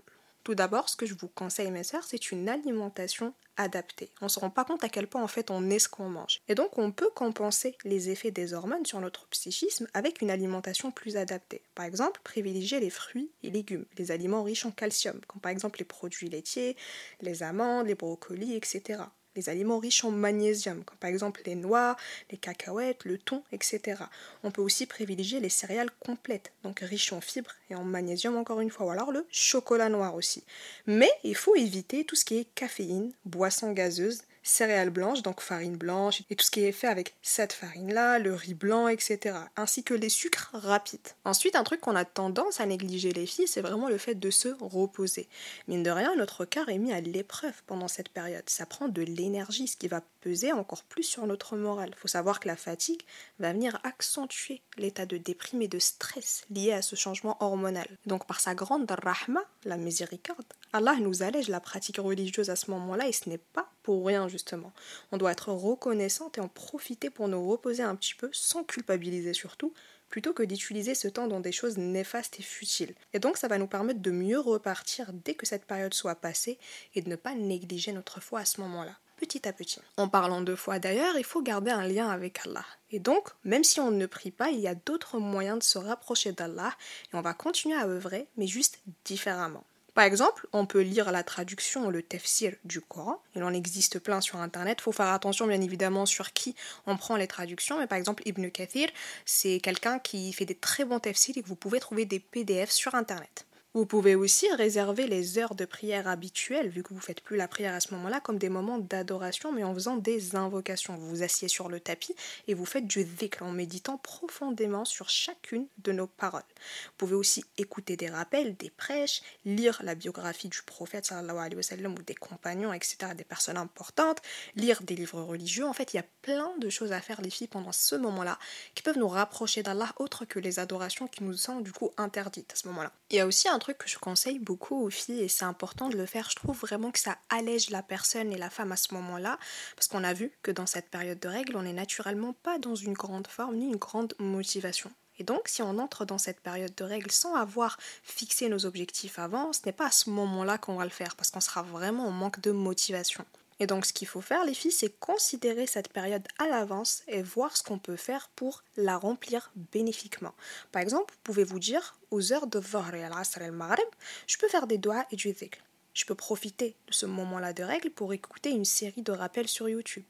Tout 0.46 0.54
d'abord, 0.54 0.90
ce 0.90 0.96
que 0.96 1.08
je 1.08 1.16
vous 1.16 1.28
conseille, 1.28 1.72
mes 1.72 1.84
sœurs, 1.84 2.04
c'est 2.04 2.32
une 2.32 2.48
alimentation 2.50 3.34
adaptée. 3.58 4.12
On 4.22 4.26
ne 4.26 4.30
se 4.30 4.40
rend 4.40 4.52
pas 4.52 4.64
compte 4.64 4.84
à 4.84 4.90
quel 4.90 5.08
point 5.08 5.24
en 5.24 5.28
fait 5.28 5.50
on 5.50 5.72
est 5.72 5.80
ce 5.80 5.90
qu'on 5.90 6.08
mange. 6.08 6.42
Et 6.48 6.54
donc 6.54 6.78
on 6.78 6.92
peut 6.92 7.10
compenser 7.16 7.76
les 7.84 8.12
effets 8.12 8.30
des 8.30 8.54
hormones 8.54 8.86
sur 8.86 9.02
notre 9.02 9.26
psychisme 9.30 9.88
avec 9.96 10.22
une 10.22 10.30
alimentation 10.30 10.92
plus 10.92 11.18
adaptée. 11.18 11.64
Par 11.74 11.86
exemple, 11.86 12.22
privilégier 12.24 12.80
les 12.80 12.92
fruits 12.92 13.32
et 13.42 13.50
légumes, 13.50 13.88
les 13.98 14.12
aliments 14.12 14.44
riches 14.44 14.68
en 14.68 14.72
calcium, 14.72 15.20
comme 15.28 15.42
par 15.42 15.52
exemple 15.52 15.80
les 15.80 15.86
produits 15.86 16.30
laitiers, 16.30 16.78
les 17.22 17.42
amandes, 17.42 17.88
les 17.88 17.96
brocolis, 17.96 18.54
etc 18.54 19.00
les 19.36 19.50
aliments 19.50 19.80
riches 19.80 20.04
en 20.04 20.12
magnésium, 20.12 20.84
comme 20.84 20.98
par 20.98 21.10
exemple 21.10 21.42
les 21.46 21.56
noix, 21.56 21.96
les 22.32 22.38
cacahuètes, 22.38 23.06
le 23.06 23.18
thon, 23.18 23.44
etc. 23.52 24.04
On 24.44 24.52
peut 24.52 24.62
aussi 24.62 24.86
privilégier 24.86 25.40
les 25.40 25.50
céréales 25.50 25.92
complètes, 26.00 26.52
donc 26.64 26.80
riches 26.80 27.14
en 27.14 27.22
fibres 27.22 27.56
et 27.70 27.76
en 27.76 27.84
magnésium 27.84 28.38
encore 28.38 28.62
une 28.62 28.72
fois, 28.72 28.86
ou 28.88 28.90
alors 28.90 29.12
le 29.12 29.26
chocolat 29.30 29.90
noir 29.90 30.16
aussi. 30.16 30.44
Mais 30.88 31.10
il 31.24 31.36
faut 31.36 31.56
éviter 31.56 32.06
tout 32.06 32.16
ce 32.16 32.26
qui 32.26 32.38
est 32.38 32.48
caféine, 32.56 33.12
boisson 33.26 33.72
gazeuse, 33.72 34.24
céréales 34.46 34.92
blanches, 34.92 35.24
donc 35.24 35.42
farine 35.42 35.76
blanche, 35.76 36.22
et 36.30 36.36
tout 36.36 36.46
ce 36.46 36.52
qui 36.52 36.64
est 36.64 36.72
fait 36.72 36.88
avec 36.88 37.16
cette 37.22 37.52
farine-là, 37.52 38.20
le 38.20 38.34
riz 38.34 38.54
blanc, 38.54 38.88
etc. 38.88 39.36
Ainsi 39.58 39.84
que 39.84 39.94
les 39.94 40.10
sucres 40.10 40.52
rapides. 40.54 41.10
Ensuite, 41.26 41.56
un 41.56 41.64
truc 41.64 41.82
qu'on 41.82 41.96
a 41.96 42.06
tendance 42.06 42.62
à 42.62 42.66
négliger 42.66 43.12
les 43.12 43.26
filles, 43.26 43.48
c'est 43.48 43.62
vraiment 43.62 43.90
le 43.90 43.98
fait 43.98 44.16
de 44.16 44.30
se 44.30 44.50
reposer. 44.62 45.28
Mine 45.68 45.84
de 45.84 45.90
rien, 45.90 46.16
notre 46.16 46.46
corps 46.46 46.70
est 46.70 46.78
mis 46.78 46.94
à 46.94 47.02
l'épreuve 47.02 47.64
pendant 47.66 47.88
cette 47.88 48.10
période. 48.10 48.48
Ça 48.48 48.66
prend 48.66 48.88
de 48.88 49.02
l'énergie, 49.02 49.68
ce 49.68 49.78
qui 49.78 49.88
va 49.88 50.02
peser 50.22 50.54
encore 50.54 50.84
plus 50.84 51.04
sur 51.04 51.26
notre 51.26 51.58
morale. 51.58 51.92
Il 51.92 52.00
faut 52.00 52.08
savoir 52.08 52.40
que 52.40 52.48
la 52.48 52.56
fatigue 52.56 53.02
va 53.40 53.52
venir 53.52 53.80
accentuer 53.84 54.62
l'état 54.78 55.06
de 55.06 55.18
déprime 55.18 55.64
et 55.64 55.68
de 55.68 55.80
stress 55.80 56.46
lié 56.52 56.72
à 56.72 56.82
ce 56.82 56.96
changement 56.96 57.38
hormonal. 57.40 57.88
Donc 58.06 58.28
par 58.28 58.40
sa 58.40 58.54
grande 58.54 58.90
rahma, 58.90 59.42
la 59.64 59.78
miséricorde, 59.78 60.46
Allah 60.74 60.96
nous 61.00 61.24
allège 61.24 61.48
la 61.48 61.60
pratique 61.60 61.98
religieuse 61.98 62.50
à 62.50 62.56
ce 62.56 62.70
moment-là 62.72 63.08
et 63.08 63.12
ce 63.12 63.30
n'est 63.30 63.38
pas 63.38 63.70
rien 63.92 64.28
justement. 64.28 64.74
On 65.12 65.18
doit 65.18 65.32
être 65.32 65.52
reconnaissante 65.52 66.38
et 66.38 66.42
en 66.42 66.48
profiter 66.48 67.10
pour 67.10 67.28
nous 67.28 67.48
reposer 67.48 67.84
un 67.84 67.96
petit 67.96 68.16
peu 68.16 68.30
sans 68.32 68.64
culpabiliser 68.64 69.34
surtout, 69.34 69.74
plutôt 70.10 70.34
que 70.34 70.44
d'utiliser 70.44 70.96
ce 70.96 71.08
temps 71.08 71.28
dans 71.28 71.40
des 71.40 71.52
choses 71.52 71.78
néfastes 71.78 72.40
et 72.40 72.44
futiles. 72.44 72.96
Et 73.14 73.20
donc 73.20 73.38
ça 73.38 73.48
va 73.48 73.58
nous 73.58 73.68
permettre 73.68 74.02
de 74.02 74.12
mieux 74.12 74.40
repartir 74.40 75.12
dès 75.14 75.34
que 75.34 75.46
cette 75.46 75.66
période 75.66 75.94
soit 75.94 76.16
passée 76.16 76.58
et 76.94 77.02
de 77.02 77.10
ne 77.10 77.16
pas 77.16 77.36
négliger 77.36 77.92
notre 77.92 78.22
foi 78.22 78.40
à 78.40 78.46
ce 78.46 78.62
moment-là 78.62 78.98
petit 79.16 79.48
à 79.48 79.54
petit. 79.54 79.80
En 79.98 80.08
parlant 80.08 80.42
de 80.42 80.56
foi 80.56 80.80
d'ailleurs, 80.80 81.18
il 81.18 81.24
faut 81.24 81.42
garder 81.42 81.72
un 81.72 81.88
lien 81.88 82.10
avec 82.10 82.46
Allah. 82.46 82.66
Et 82.92 83.00
donc, 83.00 83.30
même 83.44 83.64
si 83.64 83.80
on 83.80 83.92
ne 83.92 84.06
prie 84.06 84.32
pas, 84.32 84.50
il 84.50 84.60
y 84.60 84.68
a 84.68 84.76
d'autres 84.76 85.20
moyens 85.20 85.60
de 85.60 85.64
se 85.64 85.78
rapprocher 85.78 86.32
d'Allah 86.32 86.74
et 87.12 87.16
on 87.16 87.22
va 87.22 87.34
continuer 87.34 87.76
à 87.76 87.88
œuvrer, 87.88 88.28
mais 88.38 88.48
juste 88.48 88.80
différemment. 89.06 89.64
Par 89.96 90.04
exemple, 90.04 90.46
on 90.52 90.66
peut 90.66 90.82
lire 90.82 91.10
la 91.14 91.24
traduction, 91.24 91.90
le 91.90 92.04
tafsir 92.04 92.54
du 92.66 92.82
Coran. 92.82 93.24
Il 93.34 93.44
en 93.44 93.54
existe 93.54 93.98
plein 94.00 94.20
sur 94.20 94.40
Internet. 94.40 94.80
Il 94.82 94.84
faut 94.84 94.92
faire 94.92 95.08
attention, 95.08 95.48
bien 95.48 95.62
évidemment, 95.62 96.06
sur 96.06 96.34
qui 96.34 96.54
on 96.86 96.98
prend 96.98 97.16
les 97.16 97.28
traductions. 97.28 97.80
Mais 97.80 97.88
par 97.88 97.98
exemple, 97.98 98.22
Ibn 98.26 98.50
Kathir, 98.50 98.90
c'est 99.24 99.62
quelqu'un 99.62 100.00
qui 100.00 100.34
fait 100.34 100.44
des 100.44 100.54
très 100.54 100.84
bons 100.84 101.00
tafsirs 101.00 101.38
et 101.38 101.42
que 101.42 101.48
vous 101.48 101.56
pouvez 101.56 101.80
trouver 101.80 102.04
des 102.04 102.20
PDF 102.20 102.72
sur 102.72 102.94
Internet. 102.94 103.46
Vous 103.76 103.86
pouvez 103.86 104.16
aussi 104.16 104.50
réserver 104.54 105.06
les 105.06 105.38
heures 105.38 105.54
de 105.54 105.66
prière 105.66 106.08
habituelles, 106.08 106.70
vu 106.70 106.82
que 106.82 106.94
vous 106.94 106.96
ne 106.96 107.02
faites 107.02 107.20
plus 107.20 107.36
la 107.36 107.50
prière 107.50 107.74
à 107.74 107.82
ce 107.82 107.94
moment-là, 107.96 108.22
comme 108.22 108.38
des 108.38 108.48
moments 108.48 108.78
d'adoration, 108.78 109.52
mais 109.52 109.66
en 109.66 109.74
faisant 109.74 109.98
des 109.98 110.38
invocations. 110.38 110.96
Vous 110.96 111.10
vous 111.10 111.24
asseyez 111.24 111.50
sur 111.50 111.68
le 111.68 111.82
tapis 111.82 112.16
et 112.48 112.54
vous 112.54 112.64
faites 112.64 112.88
du 112.88 113.04
dhikr 113.04 113.44
en 113.44 113.52
méditant 113.52 113.98
profondément 113.98 114.86
sur 114.86 115.10
chacune 115.10 115.68
de 115.80 115.92
nos 115.92 116.08
paroles. 116.08 116.46
Vous 116.86 116.94
pouvez 116.96 117.16
aussi 117.16 117.44
écouter 117.58 117.98
des 117.98 118.08
rappels, 118.08 118.56
des 118.56 118.70
prêches, 118.70 119.22
lire 119.44 119.82
la 119.84 119.94
biographie 119.94 120.48
du 120.48 120.62
prophète 120.66 121.08
sallallahu 121.08 121.38
alayhi 121.38 121.56
wa 121.58 121.64
sallam, 121.64 121.96
ou 122.00 122.02
des 122.02 122.16
compagnons, 122.16 122.72
etc., 122.72 123.12
des 123.14 123.26
personnes 123.26 123.58
importantes, 123.58 124.22
lire 124.56 124.84
des 124.84 124.96
livres 124.96 125.22
religieux. 125.22 125.66
En 125.66 125.74
fait, 125.74 125.94
il 125.94 125.98
y 125.98 126.00
a 126.00 126.06
plein 126.22 126.54
de 126.60 126.70
choses 126.70 126.94
à 126.94 127.02
faire, 127.02 127.20
les 127.20 127.30
filles, 127.30 127.50
pendant 127.50 127.74
ce 127.74 127.96
moment-là, 127.96 128.40
qui 128.74 128.84
peuvent 128.84 128.98
nous 128.98 129.10
rapprocher 129.10 129.64
d'Allah, 129.64 129.92
autre 129.98 130.24
que 130.24 130.40
les 130.40 130.60
adorations 130.60 131.08
qui 131.08 131.26
nous 131.26 131.34
sont 131.34 131.60
du 131.60 131.74
coup 131.74 131.92
interdites 131.98 132.54
à 132.54 132.56
ce 132.56 132.70
moment-là. 132.70 132.94
Il 133.12 133.18
y 133.18 133.20
a 133.20 133.28
aussi 133.28 133.48
un 133.48 133.60
truc 133.60 133.78
que 133.78 133.88
je 133.88 134.00
conseille 134.00 134.40
beaucoup 134.40 134.84
aux 134.84 134.90
filles 134.90 135.22
et 135.22 135.28
c'est 135.28 135.46
important 135.46 135.90
de 135.90 135.98
le 135.98 136.08
faire. 136.08 136.30
Je 136.30 136.36
trouve 136.36 136.60
vraiment 136.60 136.90
que 136.90 137.00
ça 137.00 137.18
allège 137.30 137.70
la 137.70 137.84
personne 137.84 138.32
et 138.34 138.38
la 138.38 138.50
femme 138.50 138.72
à 138.72 138.78
ce 138.78 138.96
moment-là 138.96 139.38
parce 139.76 139.88
qu'on 139.88 140.04
a 140.04 140.14
vu 140.14 140.32
que 140.42 140.50
dans 140.50 140.66
cette 140.66 140.90
période 140.90 141.20
de 141.20 141.28
règles, 141.28 141.56
on 141.56 141.62
n'est 141.62 141.74
naturellement 141.74 142.34
pas 142.34 142.58
dans 142.58 142.74
une 142.74 142.94
grande 142.94 143.28
forme 143.28 143.58
ni 143.58 143.68
une 143.68 143.76
grande 143.76 144.16
motivation. 144.18 144.92
Et 145.18 145.24
donc, 145.24 145.48
si 145.48 145.62
on 145.62 145.78
entre 145.78 146.06
dans 146.06 146.18
cette 146.18 146.42
période 146.42 146.76
de 146.76 146.84
règles 146.84 147.12
sans 147.12 147.36
avoir 147.36 147.78
fixé 148.04 148.50
nos 148.50 148.66
objectifs 148.66 149.20
avant, 149.20 149.54
ce 149.54 149.62
n'est 149.66 149.72
pas 149.72 149.88
à 149.88 149.92
ce 149.92 150.10
moment-là 150.10 150.58
qu'on 150.58 150.76
va 150.76 150.84
le 150.84 150.90
faire, 150.90 151.16
parce 151.16 151.32
qu'on 151.32 151.40
sera 151.40 151.62
vraiment 151.62 152.08
en 152.08 152.12
manque 152.12 152.42
de 152.42 152.52
motivation. 152.52 153.26
Et 153.60 153.68
donc, 153.68 153.86
ce 153.86 153.94
qu'il 153.94 154.08
faut 154.08 154.22
faire, 154.22 154.44
les 154.44 154.54
filles, 154.54 154.72
c'est 154.72 155.00
considérer 155.00 155.66
cette 155.66 155.90
période 155.90 156.28
à 156.40 156.48
l'avance 156.48 157.04
et 157.08 157.22
voir 157.22 157.56
ce 157.56 157.64
qu'on 157.64 157.80
peut 157.80 157.96
faire 157.96 158.30
pour 158.36 158.64
la 158.76 158.98
remplir 158.98 159.52
bénéfiquement. 159.56 160.34
Par 160.72 160.82
exemple, 160.82 161.14
vous 161.14 161.22
pouvez 161.24 161.44
vous 161.44 161.60
dire, 161.60 161.98
aux 162.12 162.34
heures 162.34 162.48
de 162.48 162.60
Dhuhr 162.60 162.94
et 162.96 163.04
al-Asr 163.04 163.42
al-Maghrib, 163.42 163.88
je 164.28 164.38
peux 164.38 164.50
faire 164.50 164.68
des 164.68 164.78
doigts 164.78 165.06
et 165.12 165.16
du 165.16 165.32
dhikr 165.32 165.60
je 165.96 166.06
peux 166.06 166.14
profiter 166.14 166.76
de 166.88 166.94
ce 166.94 167.06
moment-là 167.08 167.54
de 167.54 167.64
règle 167.64 167.90
pour 167.90 168.14
écouter 168.14 168.52
une 168.52 168.66
série 168.66 169.02
de 169.02 169.14
rappels 169.14 169.48
sur 169.48 169.70
YouTube. 169.70 170.04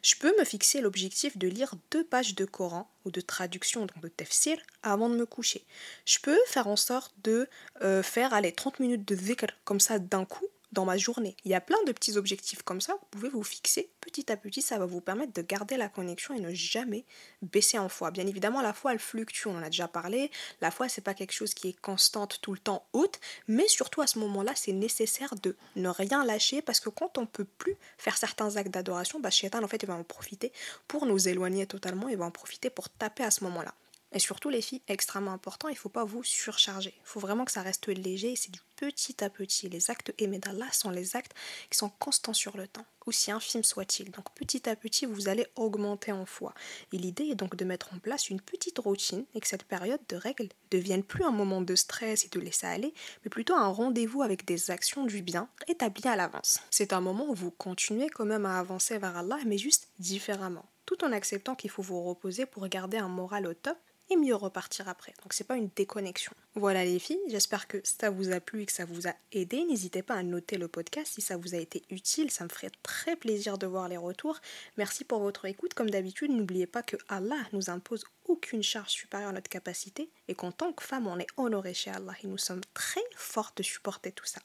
Je 0.00 0.14
peux 0.14 0.32
me 0.38 0.44
fixer 0.44 0.80
l'objectif 0.80 1.36
de 1.36 1.48
lire 1.48 1.74
deux 1.90 2.04
pages 2.04 2.36
de 2.36 2.44
Coran 2.44 2.88
ou 3.04 3.10
de 3.10 3.20
traduction, 3.20 3.80
donc 3.80 4.00
de 4.00 4.08
tafsir, 4.08 4.56
avant 4.82 5.10
de 5.10 5.16
me 5.16 5.26
coucher. 5.26 5.64
Je 6.06 6.18
peux 6.20 6.38
faire 6.46 6.68
en 6.68 6.76
sorte 6.76 7.12
de 7.24 7.48
euh, 7.82 8.02
faire 8.02 8.32
aller 8.32 8.52
30 8.52 8.78
minutes 8.78 9.06
de 9.06 9.16
dhikr 9.16 9.48
comme 9.64 9.80
ça 9.80 9.98
d'un 9.98 10.24
coup 10.24 10.46
dans 10.74 10.84
ma 10.84 10.98
journée. 10.98 11.36
Il 11.44 11.50
y 11.50 11.54
a 11.54 11.60
plein 11.60 11.82
de 11.86 11.92
petits 11.92 12.18
objectifs 12.18 12.62
comme 12.62 12.82
ça, 12.82 12.92
vous 12.92 13.06
pouvez 13.10 13.28
vous 13.30 13.42
fixer 13.42 13.90
petit 14.00 14.30
à 14.30 14.36
petit, 14.36 14.60
ça 14.60 14.78
va 14.78 14.84
vous 14.84 15.00
permettre 15.00 15.32
de 15.32 15.40
garder 15.40 15.76
la 15.76 15.88
connexion 15.88 16.34
et 16.34 16.40
ne 16.40 16.52
jamais 16.52 17.04
baisser 17.40 17.78
en 17.78 17.88
foi. 17.88 18.10
Bien 18.10 18.26
évidemment, 18.26 18.60
la 18.60 18.74
foi 18.74 18.92
elle 18.92 18.98
fluctue, 18.98 19.48
on 19.48 19.56
en 19.56 19.62
a 19.62 19.70
déjà 19.70 19.88
parlé. 19.88 20.30
La 20.60 20.70
foi 20.70 20.88
c'est 20.88 21.00
pas 21.00 21.14
quelque 21.14 21.32
chose 21.32 21.54
qui 21.54 21.68
est 21.68 21.80
constante 21.80 22.40
tout 22.42 22.52
le 22.52 22.58
temps 22.58 22.86
haute, 22.92 23.20
mais 23.48 23.66
surtout 23.68 24.02
à 24.02 24.06
ce 24.06 24.18
moment-là, 24.18 24.52
c'est 24.54 24.72
nécessaire 24.72 25.34
de 25.42 25.56
ne 25.76 25.88
rien 25.88 26.24
lâcher 26.24 26.60
parce 26.60 26.80
que 26.80 26.90
quand 26.90 27.16
on 27.16 27.26
peut 27.26 27.44
plus 27.44 27.76
faire 27.96 28.16
certains 28.16 28.56
actes 28.56 28.70
d'adoration, 28.70 29.20
bah 29.20 29.30
en 29.54 29.68
fait 29.68 29.82
il 29.82 29.86
va 29.86 29.94
en 29.94 30.04
profiter 30.04 30.52
pour 30.88 31.06
nous 31.06 31.28
éloigner 31.28 31.66
totalement, 31.66 32.08
il 32.08 32.16
va 32.16 32.24
en 32.24 32.30
profiter 32.30 32.68
pour 32.68 32.88
taper 32.88 33.22
à 33.22 33.30
ce 33.30 33.44
moment-là. 33.44 33.74
Et 34.14 34.20
surtout, 34.20 34.48
les 34.48 34.62
filles, 34.62 34.80
extrêmement 34.86 35.32
important, 35.32 35.68
il 35.68 35.72
ne 35.72 35.78
faut 35.78 35.88
pas 35.88 36.04
vous 36.04 36.22
surcharger. 36.22 36.94
Il 36.96 37.06
faut 37.06 37.18
vraiment 37.18 37.44
que 37.44 37.50
ça 37.50 37.62
reste 37.62 37.88
léger 37.88 38.36
c'est 38.36 38.52
du 38.52 38.60
petit 38.76 39.22
à 39.24 39.28
petit. 39.28 39.68
Les 39.68 39.90
actes 39.90 40.14
aimés 40.18 40.40
sont 40.72 40.90
les 40.90 41.16
actes 41.16 41.34
qui 41.70 41.76
sont 41.76 41.88
constants 41.88 42.32
sur 42.32 42.56
le 42.56 42.68
temps, 42.68 42.86
aussi 43.06 43.32
infimes 43.32 43.64
soient-ils. 43.64 44.10
Donc 44.10 44.32
petit 44.34 44.68
à 44.68 44.76
petit, 44.76 45.04
vous 45.04 45.28
allez 45.28 45.46
augmenter 45.56 46.12
en 46.12 46.26
foi. 46.26 46.54
Et 46.92 46.98
l'idée 46.98 47.24
est 47.24 47.34
donc 47.34 47.56
de 47.56 47.64
mettre 47.64 47.92
en 47.92 47.98
place 47.98 48.30
une 48.30 48.40
petite 48.40 48.78
routine 48.78 49.24
et 49.34 49.40
que 49.40 49.48
cette 49.48 49.64
période 49.64 50.00
de 50.08 50.16
règles 50.16 50.48
devienne 50.70 51.02
plus 51.02 51.24
un 51.24 51.30
moment 51.30 51.60
de 51.60 51.74
stress 51.74 52.24
et 52.24 52.28
de 52.28 52.40
laisser 52.40 52.66
aller, 52.66 52.94
mais 53.24 53.30
plutôt 53.30 53.54
un 53.54 53.68
rendez-vous 53.68 54.22
avec 54.22 54.44
des 54.44 54.70
actions 54.70 55.04
du 55.04 55.22
bien 55.22 55.48
établies 55.66 56.08
à 56.08 56.16
l'avance. 56.16 56.60
C'est 56.70 56.92
un 56.92 57.00
moment 57.00 57.28
où 57.28 57.34
vous 57.34 57.50
continuez 57.50 58.08
quand 58.10 58.26
même 58.26 58.46
à 58.46 58.58
avancer 58.58 58.98
vers 58.98 59.16
Allah, 59.16 59.38
mais 59.46 59.58
juste 59.58 59.88
différemment 59.98 60.66
tout 60.86 61.02
en 61.02 61.12
acceptant 61.12 61.54
qu'il 61.54 61.70
faut 61.70 61.80
vous 61.80 62.02
reposer 62.02 62.44
pour 62.44 62.68
garder 62.68 62.98
un 62.98 63.08
moral 63.08 63.46
au 63.46 63.54
top 63.54 63.78
mieux 64.16 64.34
repartir 64.34 64.88
après. 64.88 65.12
Donc 65.22 65.32
c'est 65.32 65.44
pas 65.44 65.56
une 65.56 65.70
déconnexion. 65.74 66.32
Voilà 66.54 66.84
les 66.84 66.98
filles, 66.98 67.20
j'espère 67.28 67.66
que 67.66 67.80
ça 67.84 68.10
vous 68.10 68.30
a 68.30 68.40
plu 68.40 68.62
et 68.62 68.66
que 68.66 68.72
ça 68.72 68.84
vous 68.84 69.08
a 69.08 69.14
aidé. 69.32 69.64
N'hésitez 69.64 70.02
pas 70.02 70.14
à 70.14 70.22
noter 70.22 70.56
le 70.56 70.68
podcast 70.68 71.12
si 71.14 71.20
ça 71.20 71.36
vous 71.36 71.54
a 71.54 71.58
été 71.58 71.82
utile, 71.90 72.30
ça 72.30 72.44
me 72.44 72.48
ferait 72.48 72.70
très 72.82 73.16
plaisir 73.16 73.58
de 73.58 73.66
voir 73.66 73.88
les 73.88 73.96
retours. 73.96 74.38
Merci 74.76 75.04
pour 75.04 75.20
votre 75.20 75.44
écoute. 75.46 75.74
Comme 75.74 75.90
d'habitude, 75.90 76.30
n'oubliez 76.30 76.66
pas 76.66 76.82
que 76.82 76.96
Allah 77.08 77.38
nous 77.52 77.70
impose 77.70 78.04
aucune 78.26 78.62
charge 78.62 78.90
supérieure 78.90 79.30
à 79.30 79.32
notre 79.32 79.50
capacité 79.50 80.10
et 80.28 80.34
qu'en 80.34 80.52
tant 80.52 80.72
que 80.72 80.84
femme, 80.84 81.06
on 81.06 81.18
est 81.18 81.26
honoré 81.36 81.74
chez 81.74 81.90
Allah 81.90 82.14
et 82.22 82.26
nous 82.26 82.38
sommes 82.38 82.62
très 82.72 83.04
fortes 83.16 83.58
de 83.58 83.62
supporter 83.62 84.12
tout 84.12 84.26
ça. 84.26 84.40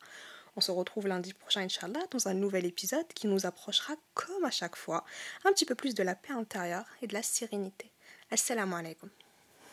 On 0.56 0.62
se 0.62 0.72
retrouve 0.72 1.08
lundi 1.08 1.34
prochain, 1.34 1.62
Inch'Allah, 1.62 2.06
dans 2.12 2.28
un 2.28 2.34
nouvel 2.34 2.66
épisode 2.66 3.08
qui 3.16 3.28
nous 3.28 3.46
approchera, 3.46 3.94
comme 4.14 4.44
à 4.44 4.52
chaque 4.52 4.76
fois, 4.76 5.06
un 5.46 5.54
petit 5.54 5.66
peu 5.66 5.76
plus 5.76 5.94
de 5.94 6.04
la 6.04 6.16
paix 6.16 6.34
intérieure 6.34 6.86
et 7.02 7.08
de 7.08 7.14
la 7.14 7.24
sérénité. 7.24 7.92
Assalamu 8.32 8.76
alaikum. 8.76 9.10